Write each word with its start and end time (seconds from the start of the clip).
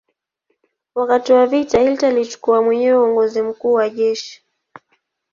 Wakati 0.95 1.33
wa 1.33 1.47
vita 1.47 1.79
Hitler 1.79 2.09
alichukua 2.11 2.61
mwenyewe 2.63 2.99
uongozi 2.99 3.41
mkuu 3.41 3.73
wa 3.73 3.89
jeshi. 3.89 4.43